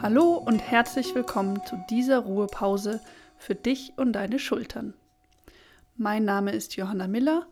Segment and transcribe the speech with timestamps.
[0.00, 3.00] Hallo und herzlich willkommen zu dieser Ruhepause
[3.38, 4.94] für dich und deine Schultern.
[5.96, 7.48] Mein Name ist Johanna Miller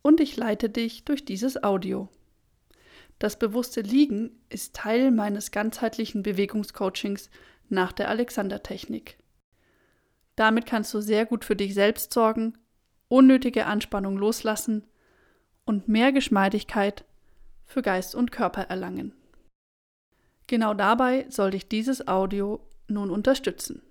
[0.00, 2.08] und ich leite dich durch dieses Audio.
[3.18, 7.28] Das bewusste Liegen ist Teil meines ganzheitlichen Bewegungscoachings
[7.68, 9.18] nach der Alexander-Technik.
[10.36, 12.56] Damit kannst du sehr gut für dich selbst sorgen,
[13.08, 14.84] unnötige Anspannung loslassen
[15.66, 17.04] und mehr Geschmeidigkeit
[17.66, 19.12] für Geist und Körper erlangen.
[20.46, 23.82] Genau dabei soll dich dieses Audio nun unterstützen.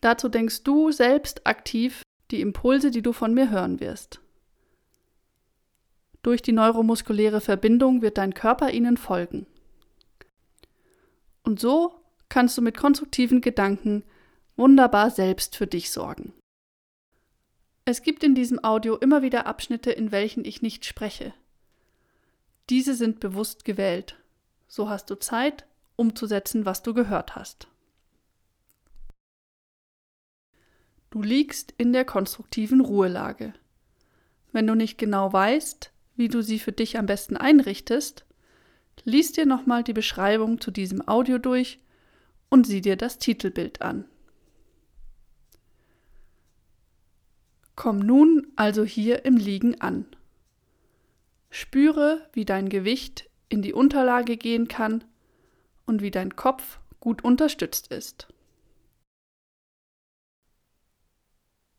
[0.00, 4.20] Dazu denkst du selbst aktiv die Impulse, die du von mir hören wirst.
[6.22, 9.46] Durch die neuromuskuläre Verbindung wird dein Körper ihnen folgen.
[11.42, 14.04] Und so kannst du mit konstruktiven Gedanken
[14.56, 16.32] wunderbar selbst für dich sorgen.
[17.84, 21.34] Es gibt in diesem Audio immer wieder Abschnitte, in welchen ich nicht spreche.
[22.70, 24.21] Diese sind bewusst gewählt
[24.72, 27.68] so hast du Zeit, umzusetzen, was du gehört hast.
[31.10, 33.52] Du liegst in der konstruktiven Ruhelage.
[34.50, 38.24] Wenn du nicht genau weißt, wie du sie für dich am besten einrichtest,
[39.04, 41.78] lies dir nochmal die Beschreibung zu diesem Audio durch
[42.48, 44.06] und sieh dir das Titelbild an.
[47.76, 50.06] Komm nun also hier im Liegen an.
[51.50, 55.04] Spüre, wie dein Gewicht in die Unterlage gehen kann
[55.84, 58.28] und wie dein Kopf gut unterstützt ist.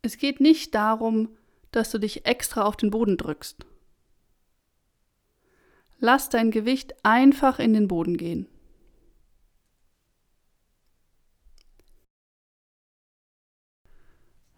[0.04, 1.36] Es geht nicht darum,
[1.72, 3.66] dass du dich extra auf den Boden drückst.
[5.98, 8.48] Lass dein Gewicht einfach in den Boden gehen.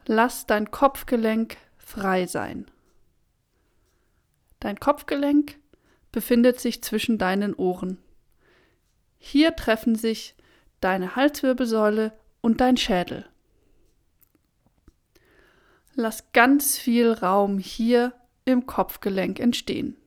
[0.06, 2.70] Lass dein Kopfgelenk frei sein.
[4.60, 5.58] Dein Kopfgelenk
[6.16, 7.98] befindet sich zwischen deinen Ohren.
[9.18, 10.34] Hier treffen sich
[10.80, 13.28] deine Halswirbelsäule und dein Schädel.
[15.94, 18.14] Lass ganz viel Raum hier
[18.46, 19.98] im Kopfgelenk entstehen.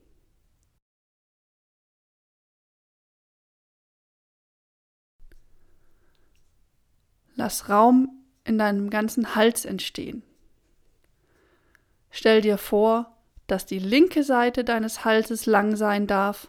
[7.35, 10.23] Lass Raum in deinem ganzen Hals entstehen.
[12.11, 13.18] Stell dir vor,
[13.49, 16.49] dass die linke Seite deines Halses lang sein darf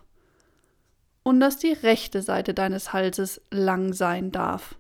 [1.24, 4.76] und dass die rechte Seite deines Halses lang sein darf.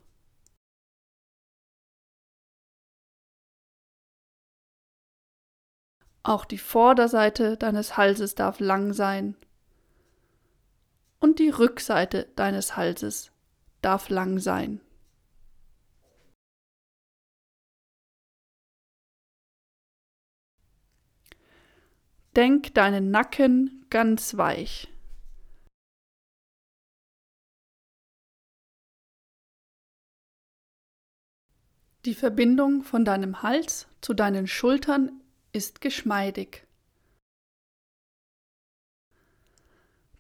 [6.24, 9.36] Auch die Vorderseite deines Halses darf lang sein
[11.20, 13.32] und die Rückseite deines Halses
[13.82, 14.82] darf lang sein.
[22.40, 24.88] Denk deinen Nacken ganz weich.
[32.06, 36.66] Die Verbindung von deinem Hals zu deinen Schultern ist geschmeidig.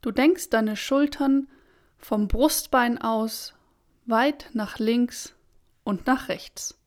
[0.01, 1.47] Du denkst deine Schultern
[1.97, 3.53] vom Brustbein aus
[4.07, 5.35] weit nach links
[5.85, 6.78] und nach rechts.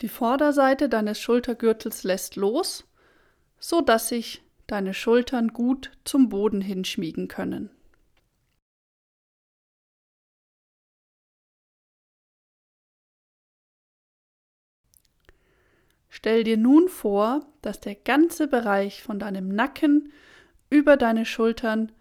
[0.00, 2.84] Die Vorderseite deines Schultergürtels lässt los,
[3.58, 7.70] so dass sich deine Schultern gut zum Boden hinschmiegen können.
[16.08, 20.12] Stell dir nun vor, dass der ganze Bereich von deinem Nacken
[20.70, 21.92] über deine Schultern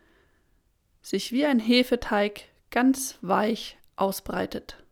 [1.01, 4.82] sich wie ein Hefeteig ganz weich ausbreitet.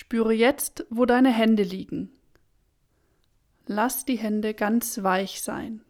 [0.00, 2.12] Spüre jetzt, wo deine Hände liegen.
[3.66, 5.84] Lass die Hände ganz weich sein.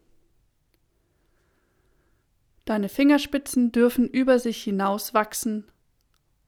[2.64, 5.70] Deine Fingerspitzen dürfen über sich hinaus wachsen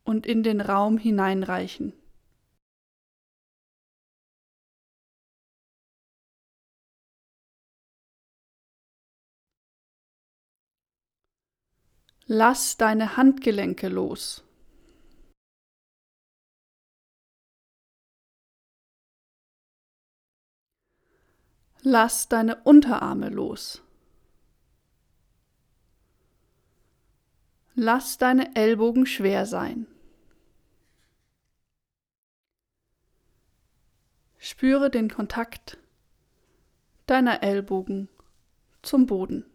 [0.05, 1.93] und in den Raum hineinreichen.
[12.25, 14.50] Lass deine Handgelenke los.
[21.83, 23.83] Lass deine Unterarme los.
[27.75, 29.87] Lass deine Ellbogen schwer sein.
[34.37, 35.79] Spüre den Kontakt
[37.07, 38.09] deiner Ellbogen
[38.83, 39.47] zum Boden.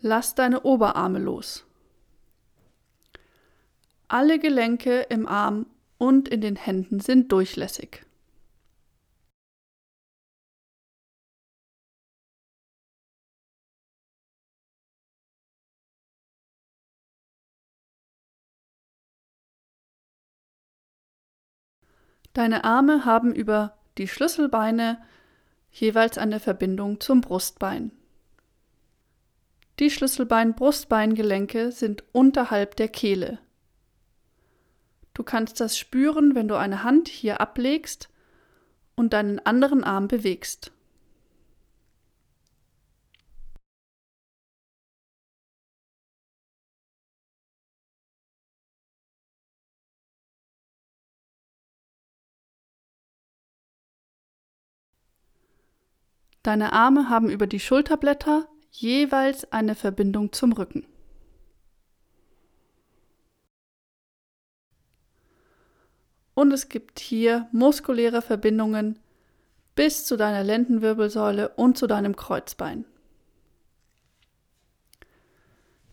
[0.00, 1.65] Lass deine Oberarme los.
[4.08, 5.66] Alle Gelenke im Arm
[5.98, 8.06] und in den Händen sind durchlässig.
[22.32, 25.02] Deine Arme haben über die Schlüsselbeine
[25.72, 27.92] jeweils eine Verbindung zum Brustbein.
[29.80, 33.38] Die Schlüsselbein-Brustbeingelenke sind unterhalb der Kehle.
[35.16, 38.10] Du kannst das spüren, wenn du eine Hand hier ablegst
[38.96, 40.72] und deinen anderen Arm bewegst.
[56.42, 60.86] Deine Arme haben über die Schulterblätter jeweils eine Verbindung zum Rücken.
[66.36, 68.98] Und es gibt hier muskuläre Verbindungen
[69.74, 72.84] bis zu deiner Lendenwirbelsäule und zu deinem Kreuzbein.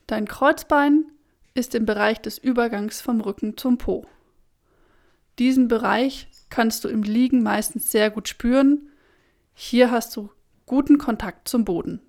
[0.06, 1.06] Dein Kreuzbein
[1.54, 4.06] ist im Bereich des Übergangs vom Rücken zum Po.
[5.40, 8.90] Diesen Bereich kannst du im Liegen meistens sehr gut spüren.
[9.54, 10.30] Hier hast du
[10.66, 12.02] guten Kontakt zum Boden.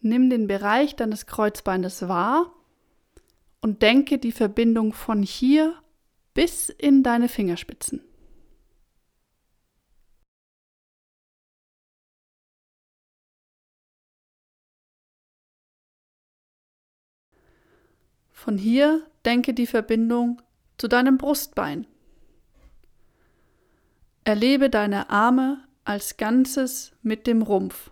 [0.00, 2.52] Nimm den Bereich deines Kreuzbeines wahr
[3.60, 5.74] und denke die Verbindung von hier
[6.34, 8.02] bis in deine Fingerspitzen.
[18.30, 20.40] Von hier denke die Verbindung
[20.78, 21.88] zu deinem Brustbein.
[24.22, 27.90] Erlebe deine Arme als Ganzes mit dem Rumpf.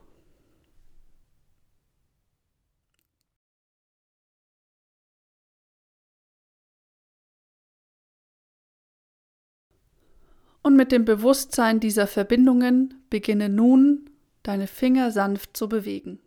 [10.67, 14.11] Und mit dem Bewusstsein dieser Verbindungen beginne nun,
[14.43, 16.19] deine Finger sanft zu bewegen.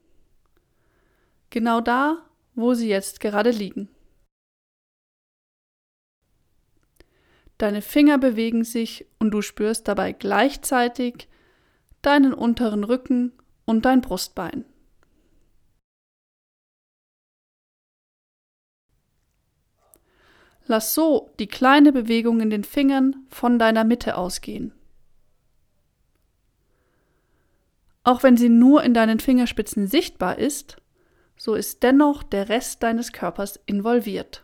[1.50, 2.24] Genau da,
[2.56, 3.90] wo sie jetzt gerade liegen.
[7.58, 11.28] Deine Finger bewegen sich und du spürst dabei gleichzeitig
[12.02, 13.34] deinen unteren Rücken
[13.66, 14.64] und dein Brustbein.
[20.70, 24.72] Lass so die kleine Bewegung in den Fingern von deiner Mitte ausgehen.
[28.04, 30.78] Auch wenn sie nur in deinen Fingerspitzen sichtbar ist,
[31.38, 34.44] so ist dennoch der Rest deines Körpers involviert.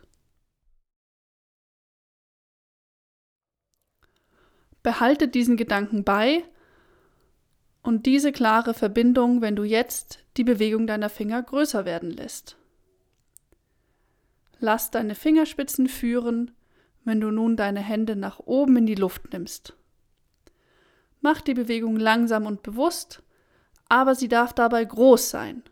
[4.82, 6.42] Behalte diesen Gedanken bei
[7.84, 12.56] und diese klare Verbindung, wenn du jetzt die Bewegung deiner Finger größer werden lässt.
[14.58, 16.52] Lass deine Fingerspitzen führen,
[17.04, 19.76] wenn du nun deine Hände nach oben in die Luft nimmst.
[21.20, 23.22] Mach die Bewegung langsam und bewusst,
[23.88, 25.62] aber sie darf dabei groß sein.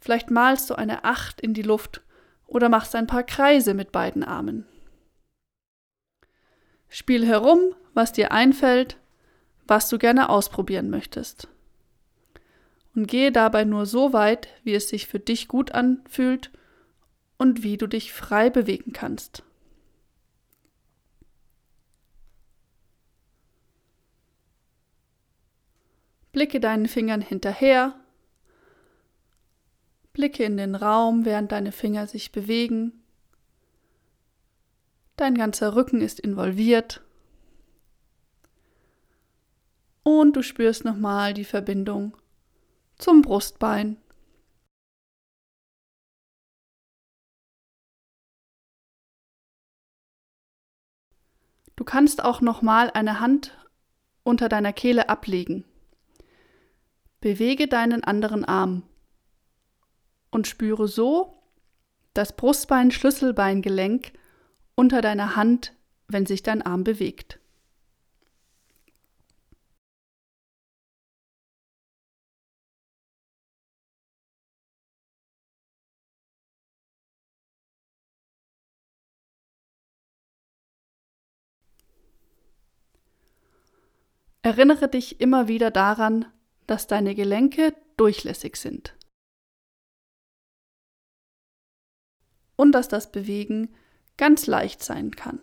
[0.00, 2.02] Vielleicht malst du eine Acht in die Luft
[2.46, 4.66] oder machst ein paar Kreise mit beiden Armen.
[6.88, 8.98] Spiel herum, was dir einfällt,
[9.66, 11.48] was du gerne ausprobieren möchtest.
[12.94, 16.52] Und gehe dabei nur so weit, wie es sich für dich gut anfühlt
[17.38, 19.42] und wie du dich frei bewegen kannst.
[26.32, 27.94] Blicke deinen Fingern hinterher,
[30.12, 33.04] blicke in den Raum, während deine Finger sich bewegen.
[35.16, 37.02] Dein ganzer Rücken ist involviert.
[40.02, 42.16] Und du spürst nochmal die Verbindung
[42.98, 43.96] zum Brustbein.
[51.76, 53.56] Du kannst auch nochmal eine Hand
[54.22, 55.64] unter deiner Kehle ablegen.
[57.20, 58.82] Bewege deinen anderen Arm
[60.30, 61.42] und spüre so
[62.12, 64.12] das Brustbein-Schlüsselbeingelenk
[64.74, 65.72] unter deiner Hand,
[66.06, 67.40] wenn sich dein Arm bewegt.
[84.44, 86.26] Erinnere dich immer wieder daran,
[86.66, 88.94] dass deine Gelenke durchlässig sind.
[92.54, 93.74] Und dass das Bewegen
[94.18, 95.40] ganz leicht sein kann.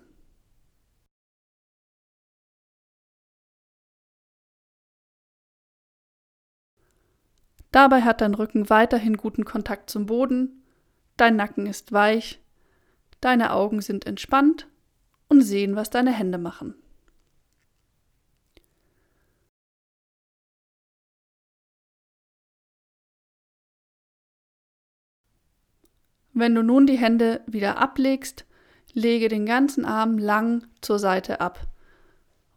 [7.71, 10.63] Dabei hat dein Rücken weiterhin guten Kontakt zum Boden,
[11.17, 12.39] dein Nacken ist weich,
[13.19, 14.67] deine Augen sind entspannt
[15.27, 16.75] und sehen, was deine Hände machen.
[26.33, 28.45] Wenn du nun die Hände wieder ablegst,
[28.93, 31.67] lege den ganzen Arm lang zur Seite ab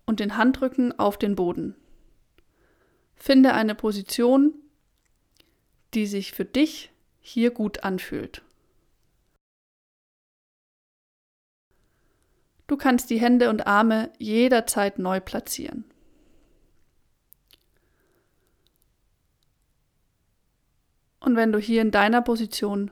[0.07, 1.75] und den Handrücken auf den Boden.
[3.17, 4.55] Finde eine Position,
[5.95, 8.43] die sich für dich hier gut anfühlt.
[12.67, 15.85] Du kannst die Hände und Arme jederzeit neu platzieren.
[21.21, 22.91] Und wenn du hier in deiner Position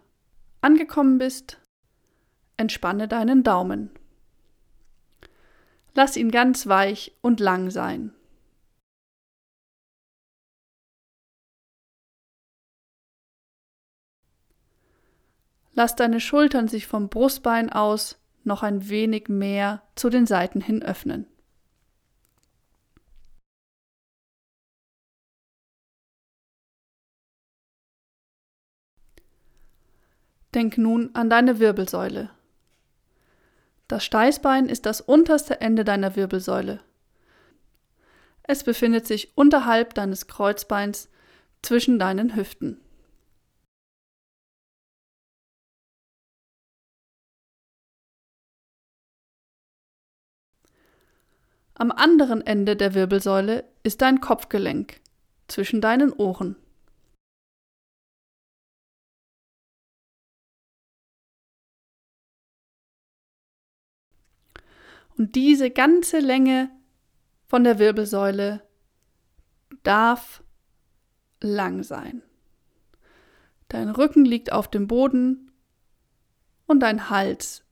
[0.62, 1.61] angekommen bist,
[2.57, 3.90] entspanne deinen Daumen.
[5.95, 8.14] Lass ihn ganz weich und lang sein.
[15.75, 20.83] Lass deine Schultern sich vom Brustbein aus noch ein wenig mehr zu den Seiten hin
[20.83, 21.26] öffnen.
[30.62, 32.31] Denk nun an deine Wirbelsäule.
[33.88, 36.78] Das Steißbein ist das unterste Ende deiner Wirbelsäule.
[38.45, 41.09] Es befindet sich unterhalb deines Kreuzbeins
[41.62, 42.81] zwischen deinen Hüften.
[51.75, 55.00] Am anderen Ende der Wirbelsäule ist dein Kopfgelenk
[55.49, 56.54] zwischen deinen Ohren.
[65.16, 66.71] Und diese ganze Länge
[67.47, 68.62] von der Wirbelsäule
[69.83, 70.42] darf
[71.40, 72.23] lang sein.
[73.69, 75.50] Dein Rücken liegt auf dem Boden
[76.66, 77.64] und dein Hals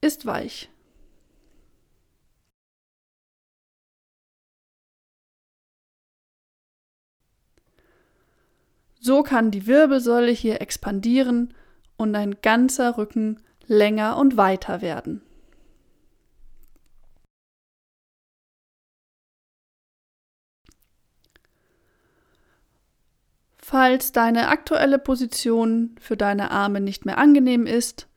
[0.00, 0.70] ist weich.
[9.00, 11.54] So kann die Wirbelsäule hier expandieren
[11.96, 15.22] und dein ganzer Rücken länger und weiter werden.
[23.70, 28.08] Falls deine aktuelle Position für deine Arme nicht mehr angenehm ist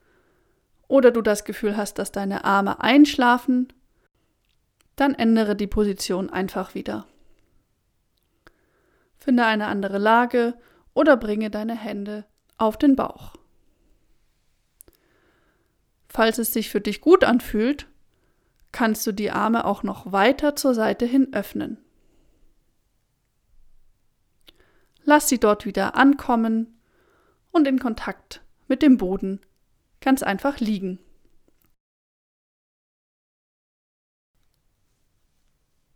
[0.88, 3.68] oder du das Gefühl hast, dass deine Arme einschlafen,
[4.96, 7.06] dann ändere die Position einfach wieder.
[9.18, 10.54] Finde eine andere Lage
[10.94, 12.24] oder bringe deine Hände
[12.58, 13.34] auf den Bauch.
[16.08, 17.88] Falls es sich für dich gut anfühlt,
[18.72, 21.78] kannst du die Arme auch noch weiter zur Seite hin öffnen.
[25.04, 26.80] Lass sie dort wieder ankommen
[27.52, 29.42] und in Kontakt mit dem Boden
[30.00, 31.00] ganz einfach liegen.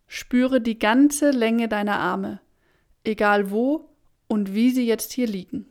[0.07, 2.39] Spüre die ganze Länge deiner Arme,
[3.03, 3.89] egal wo
[4.27, 5.67] und wie sie jetzt hier liegen.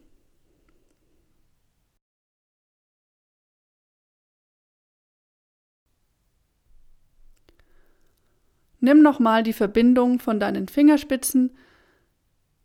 [8.81, 11.57] Nimm nochmal die Verbindung von deinen Fingerspitzen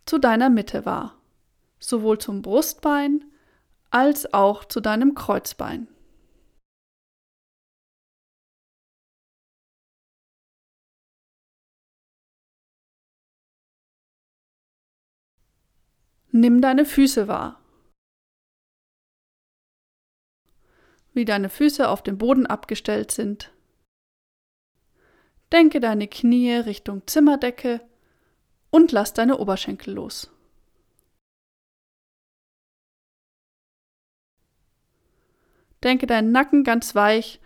[0.10, 1.22] zu deiner Mitte wahr,
[1.78, 3.24] sowohl zum Brustbein
[3.92, 5.88] als auch zu deinem Kreuzbein.
[16.32, 17.62] Nimm deine Füße wahr.
[21.14, 23.54] Wie deine Füße auf dem Boden abgestellt sind.
[25.52, 27.88] Denke deine Knie Richtung Zimmerdecke
[28.70, 30.32] und lass deine Oberschenkel los.
[35.84, 37.40] Denke deinen Nacken ganz weich,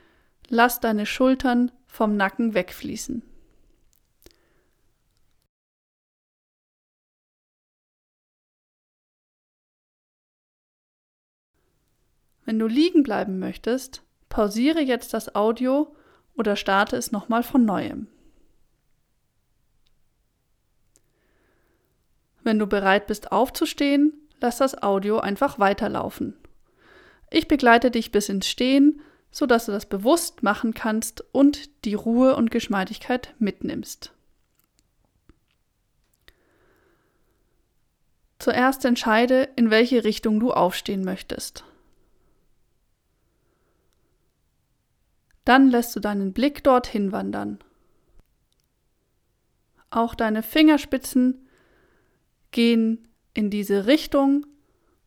[0.47, 3.21] lass deine Schultern vom Nacken wegfließen.
[12.45, 15.95] Wenn du liegen bleiben möchtest, pausiere jetzt das Audio
[16.35, 18.07] oder starte es nochmal von neuem.
[22.43, 26.35] Wenn du bereit bist aufzustehen, lass das Audio einfach weiterlaufen.
[27.31, 32.35] Ich begleite dich bis ins Stehen, sodass du das bewusst machen kannst und die Ruhe
[32.35, 34.11] und Geschmeidigkeit mitnimmst.
[38.37, 41.63] Zuerst entscheide, in welche Richtung du aufstehen möchtest.
[45.45, 47.59] Dann lässt du deinen Blick dorthin wandern.
[49.89, 51.42] Auch deine Fingerspitzen
[52.53, 54.45] gehen in diese Richtung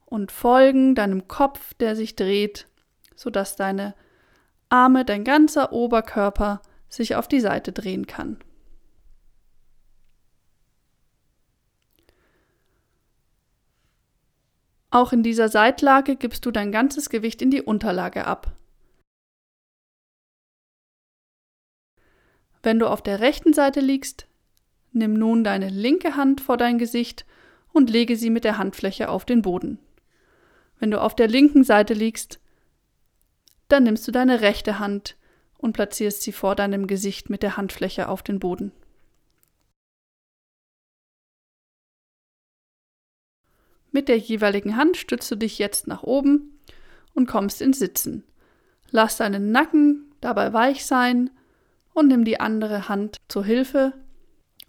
[0.05, 2.69] und folgen deinem Kopf, der sich dreht,
[3.15, 3.95] sodass deine
[4.69, 8.39] Arme, dein ganzer Oberkörper sich auf die Seite drehen kann.
[14.91, 18.57] Auch in dieser Seitlage gibst du dein ganzes Gewicht in die Unterlage ab.
[22.63, 24.26] Wenn du auf der rechten Seite liegst,
[24.97, 27.25] nimm nun deine linke Hand vor dein Gesicht
[27.73, 29.79] und lege sie mit der Handfläche auf den Boden.
[30.79, 32.41] Wenn du auf der linken Seite liegst,
[33.69, 35.17] dann nimmst du deine rechte Hand
[35.59, 38.73] und platzierst sie vor deinem Gesicht mit der Handfläche auf den Boden.
[43.91, 46.61] Mit der jeweiligen Hand stützt du dich jetzt nach oben
[47.15, 48.25] und kommst ins Sitzen.
[48.91, 51.31] Lass deinen Nacken dabei weich sein
[51.95, 53.95] und nimm die andere Hand zur Hilfe,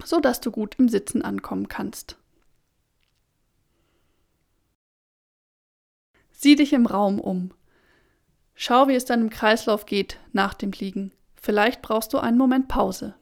[0.03, 2.17] sodass du gut im Sitzen ankommen kannst.
[6.31, 7.53] Sieh dich im Raum um.
[8.53, 11.11] Schau, wie es deinem Kreislauf geht nach dem Liegen.
[11.35, 13.15] Vielleicht brauchst du einen Moment Pause.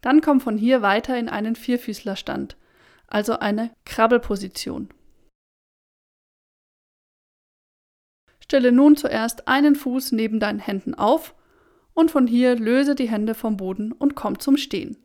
[0.00, 2.56] Dann komm von hier weiter in einen Vierfüßlerstand,
[3.08, 4.88] also eine Krabbelposition.
[8.40, 11.34] Stelle nun zuerst einen Fuß neben deinen Händen auf
[11.98, 14.96] und von hier löse die Hände vom Boden und komm zum Stehen.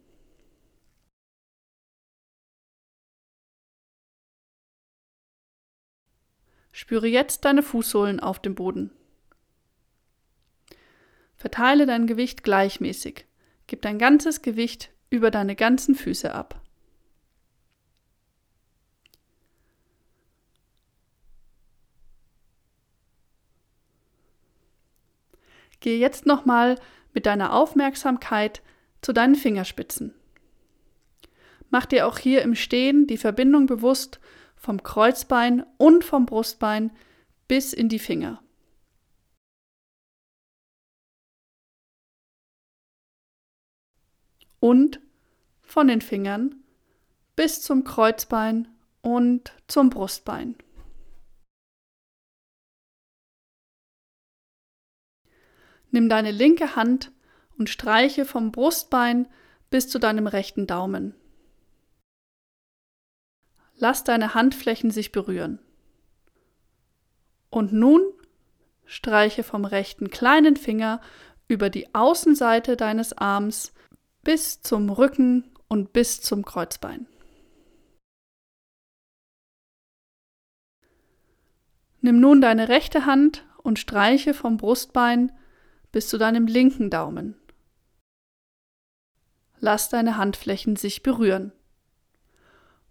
[6.71, 8.91] Spüre jetzt deine Fußsohlen auf dem Boden.
[11.35, 13.25] Verteile dein Gewicht gleichmäßig.
[13.65, 16.62] Gib dein ganzes Gewicht über deine ganzen Füße ab.
[25.83, 26.79] Gehe jetzt nochmal
[27.13, 28.61] mit deiner Aufmerksamkeit
[29.01, 30.15] zu deinen Fingerspitzen.
[31.71, 34.21] Mach dir auch hier im Stehen die Verbindung bewusst
[34.55, 36.89] vom Kreuzbein und vom Brustbein
[37.49, 38.41] bis in die Finger.
[44.61, 45.01] Und
[45.63, 46.63] von den Fingern
[47.35, 48.69] bis zum Kreuzbein
[49.01, 50.55] und zum Brustbein.
[55.93, 57.11] Nimm deine linke Hand
[57.55, 59.27] und streiche vom Brustbein
[59.69, 61.13] bis zu deinem rechten Daumen.
[63.75, 65.59] Lass deine Handflächen sich berühren.
[67.51, 68.01] Und nun
[68.85, 70.99] streiche vom rechten kleinen Finger
[71.47, 73.71] über die Außenseite deines Arms
[74.23, 77.05] bis zum Rücken und bis zum Kreuzbein.
[82.01, 85.31] Nimm nun deine rechte Hand und streiche vom Brustbein
[85.93, 87.35] bis zu deinem linken Daumen.
[89.59, 91.53] Lass deine Handflächen sich berühren.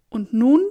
[0.09, 0.63] Und nun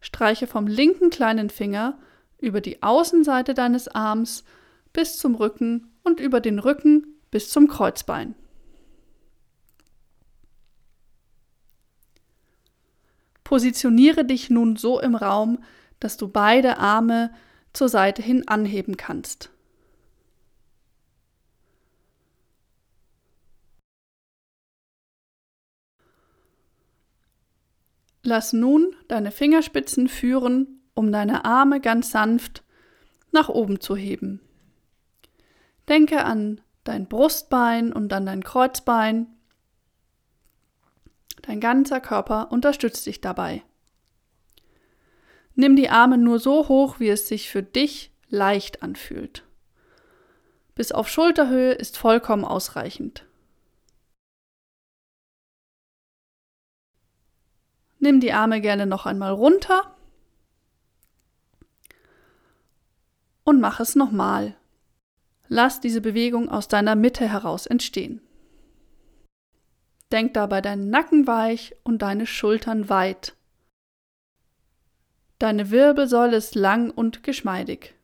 [0.00, 1.98] streiche vom linken kleinen Finger
[2.38, 4.44] über die Außenseite deines Arms
[4.92, 8.36] bis zum Rücken und über den Rücken bis zum Kreuzbein.
[13.44, 15.64] Positioniere dich nun so im Raum,
[16.00, 17.32] dass du beide Arme
[17.72, 19.50] zur Seite hin anheben kannst.
[28.22, 32.62] Lass nun deine Fingerspitzen führen, um deine Arme ganz sanft
[33.30, 34.40] nach oben zu heben.
[35.88, 39.26] Denke an dein Brustbein und an dein Kreuzbein.
[41.42, 43.62] Dein ganzer Körper unterstützt dich dabei.
[45.54, 49.44] Nimm die Arme nur so hoch, wie es sich für dich leicht anfühlt.
[50.74, 53.24] Bis auf Schulterhöhe ist vollkommen ausreichend.
[57.98, 59.96] Nimm die Arme gerne noch einmal runter
[63.44, 64.56] und mach es nochmal.
[65.48, 68.20] Lass diese Bewegung aus deiner Mitte heraus entstehen.
[70.12, 73.34] Denk dabei deinen Nacken weich und deine Schultern weit.
[75.38, 77.94] Deine Wirbelsäule ist lang und geschmeidig.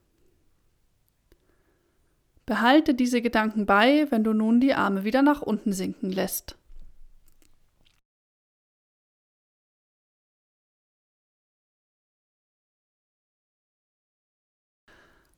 [2.47, 6.57] Behalte diese Gedanken bei, wenn du nun die Arme wieder nach unten sinken lässt.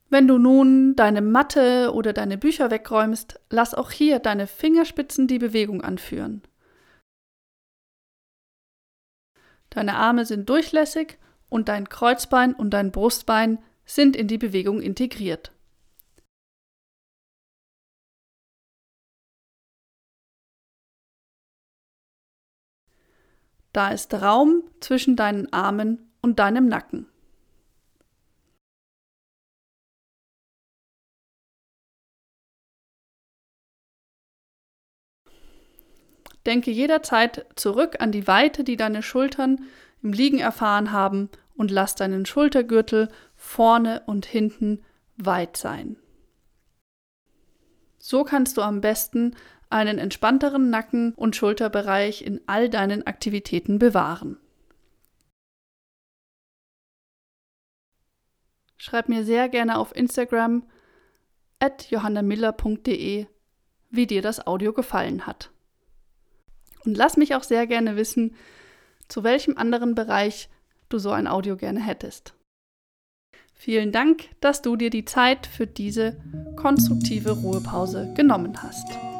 [0.08, 5.40] Wenn du nun deine Matte oder deine Bücher wegräumst, lass auch hier deine Fingerspitzen die
[5.40, 6.42] Bewegung anführen.
[9.70, 15.52] Deine Arme sind durchlässig und dein Kreuzbein und dein Brustbein sind in die Bewegung integriert.
[23.72, 27.06] Da ist Raum zwischen deinen Armen und deinem Nacken.
[36.46, 39.64] Denke jederzeit zurück an die Weite, die deine Schultern
[40.02, 44.84] im Liegen erfahren haben und lass deinen Schultergürtel vorne und hinten
[45.16, 45.96] weit sein.
[47.98, 49.34] So kannst du am besten
[49.68, 54.38] einen entspannteren Nacken- und Schulterbereich in all deinen Aktivitäten bewahren.
[58.76, 60.62] Schreib mir sehr gerne auf Instagram
[61.58, 63.26] at johannamiller.de,
[63.90, 65.50] wie dir das Audio gefallen hat.
[66.86, 68.34] Und lass mich auch sehr gerne wissen,
[69.08, 70.48] zu welchem anderen Bereich
[70.88, 72.34] du so ein Audio gerne hättest.
[73.52, 76.16] Vielen Dank, dass du dir die Zeit für diese
[76.56, 79.15] konstruktive Ruhepause genommen hast.